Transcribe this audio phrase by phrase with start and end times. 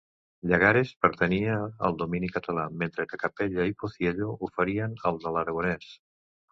[0.51, 1.57] Llaguarres pertanyeria
[1.89, 5.97] al domini català, mentre que Capella i Pociello ho farien al de l'aragonès.